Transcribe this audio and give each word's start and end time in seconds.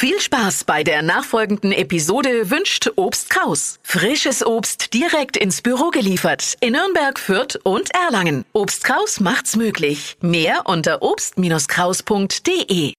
Viel 0.00 0.20
Spaß 0.20 0.62
bei 0.62 0.84
der 0.84 1.02
nachfolgenden 1.02 1.72
Episode 1.72 2.52
wünscht 2.52 2.88
Obst 2.94 3.30
Kraus. 3.30 3.80
Frisches 3.82 4.46
Obst 4.46 4.94
direkt 4.94 5.36
ins 5.36 5.60
Büro 5.60 5.90
geliefert 5.90 6.56
in 6.60 6.74
Nürnberg, 6.74 7.18
Fürth 7.18 7.58
und 7.64 7.90
Erlangen. 7.92 8.44
Obst 8.52 8.84
Kraus 8.84 9.18
macht's 9.18 9.56
möglich. 9.56 10.16
Mehr 10.20 10.60
unter 10.66 11.02
obst-kraus.de. 11.02 12.92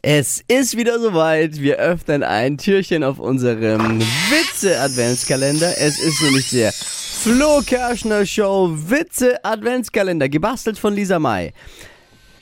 Es 0.00 0.42
ist 0.48 0.78
wieder 0.78 0.98
soweit. 0.98 1.60
Wir 1.60 1.76
öffnen 1.76 2.22
ein 2.22 2.56
Türchen 2.56 3.04
auf 3.04 3.18
unserem 3.18 4.00
Witze-Adventskalender. 4.00 5.76
Es 5.76 5.98
ist 5.98 6.22
nämlich 6.22 6.48
der 6.48 6.72
Flo 6.72 7.60
Kerschner 7.66 8.24
Show 8.24 8.70
Witze-Adventskalender, 8.74 10.30
gebastelt 10.30 10.78
von 10.78 10.94
Lisa 10.94 11.18
May. 11.18 11.52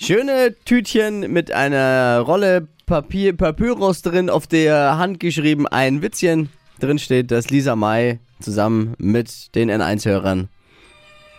Schöne 0.03 0.57
Tütchen 0.64 1.32
mit 1.32 1.53
einer 1.53 2.18
Rolle 2.21 2.66
Papier, 2.87 3.37
Papyrus 3.37 4.03
drin, 4.03 4.30
auf 4.30 4.48
der 4.48 4.98
Hand 4.98 5.21
geschrieben 5.21 5.68
ein 5.68 6.03
Witzchen. 6.03 6.49
Drin 6.81 6.99
steht, 6.99 7.31
dass 7.31 7.50
Lisa 7.50 7.76
May 7.76 8.18
zusammen 8.40 8.95
mit 8.99 9.54
den 9.54 9.71
N1-Hörern 9.71 10.49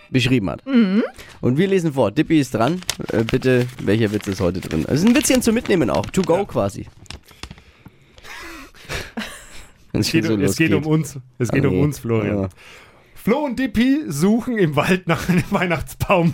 beschrieben 0.10 0.50
hat. 0.50 0.66
Und 0.66 1.58
wir 1.58 1.68
lesen 1.68 1.92
vor. 1.92 2.12
Dippy 2.12 2.40
ist 2.40 2.54
dran. 2.54 2.80
Äh, 3.12 3.26
bitte, 3.26 3.68
welcher 3.82 4.14
Witz 4.14 4.28
ist 4.28 4.40
heute 4.40 4.62
drin? 4.62 4.86
Es 4.88 5.02
ist 5.02 5.08
ein 5.10 5.16
Witzchen 5.16 5.42
zum 5.42 5.56
Mitnehmen 5.56 5.90
auch. 5.90 6.06
To 6.08 6.22
go 6.22 6.46
quasi. 6.46 6.88
Es 9.96 10.10
geht, 10.12 10.28
um- 10.28 10.42
es 10.42 10.56
geht 10.56 10.74
um 10.74 10.88
uns. 10.88 11.20
Es 11.38 11.50
geht 11.52 11.64
um 11.68 11.76
Oh, 11.78 11.84
uns, 11.84 12.00
Florian. 12.00 12.42
ja. 12.44 12.50
Flo 13.14 13.46
und 13.46 13.60
Dippy 13.60 14.06
suchen 14.08 14.58
im 14.58 14.76
Wald 14.76 15.08
nach 15.08 15.30
einem 15.30 15.44
Weihnachtsbaum. 15.52 16.34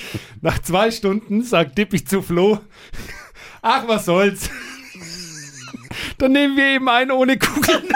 Nach 0.40 0.58
zwei 0.60 0.90
Stunden 0.90 1.42
sagt 1.42 1.78
Dippy 1.78 2.04
zu 2.04 2.22
Flo, 2.22 2.60
ach, 3.62 3.86
was 3.86 4.04
soll's. 4.06 4.50
Dann 6.18 6.32
nehmen 6.32 6.56
wir 6.56 6.66
eben 6.66 6.88
einen 6.88 7.10
ohne 7.12 7.38
Kugeln. 7.38 7.88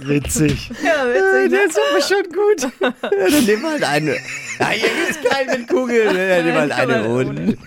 Witzig. 0.00 0.70
Ja, 0.82 1.06
witzig, 1.06 1.50
Der 1.50 1.64
ist 1.64 1.78
aber 1.78 2.02
schon 2.02 2.24
gut. 2.32 2.72
Ja, 2.80 3.30
dann 3.30 3.44
nehmen 3.44 3.62
wir 3.62 3.70
halt 3.70 3.84
eine. 3.84 4.16
Ja, 4.58 4.68
hier 4.70 4.88
gibt's 4.88 5.30
keinen 5.30 5.60
mit 5.60 5.68
Kugeln. 5.68 6.06
Dann 6.06 6.44
nehmen 6.44 6.46
wir 6.46 6.60
halt 6.60 6.72
eine 6.72 7.08
ohne. 7.08 7.58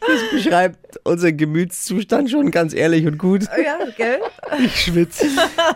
Das 0.00 0.20
beschreibt 0.32 0.98
unseren 1.04 1.36
Gemütszustand 1.36 2.30
schon 2.30 2.50
ganz 2.50 2.72
ehrlich 2.74 3.06
und 3.06 3.18
gut. 3.18 3.42
Ja, 3.42 3.78
gell? 3.96 4.18
Ich 4.64 4.84
schwitze. 4.84 5.26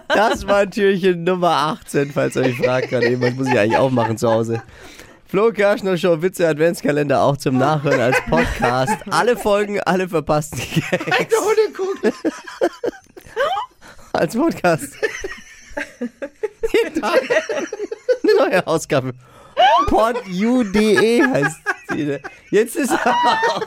Das 0.08 0.47
war 0.47 0.69
Türchen 0.69 1.25
Nummer 1.25 1.50
18, 1.50 2.11
falls 2.12 2.36
ihr 2.36 2.42
euch 2.42 2.56
fragt, 2.56 2.91
kann 2.91 3.02
jemand 3.02 3.36
muss 3.36 3.48
ich 3.48 3.58
eigentlich 3.58 3.77
auch 3.77 3.91
machen 3.91 4.17
zu 4.17 4.30
Hause. 4.30 4.62
Flo 5.27 5.52
Kerschner 5.52 5.97
Show 5.98 6.22
Witze 6.22 6.47
Adventskalender 6.48 7.20
auch 7.22 7.36
zum 7.36 7.58
Nachhören 7.58 8.00
als 8.00 8.17
Podcast. 8.28 8.97
Alle 9.11 9.36
Folgen, 9.36 9.80
alle 9.80 10.08
verpassten 10.08 10.61
Gags 10.61 11.34
Ohne 11.39 11.72
Kugeln. 11.75 12.14
als 14.12 14.36
Podcast. 14.36 14.95
Jeden 16.72 17.00
Tag 17.00 17.20
eine 18.22 18.36
neue 18.50 18.67
Ausgabe. 18.67 19.12
Podu.de 19.86 21.22
heißt 21.22 21.56
sie. 21.91 22.19
Jetzt 22.50 22.77
ist 22.77 22.91
aber 22.91 23.39
auch 23.48 23.62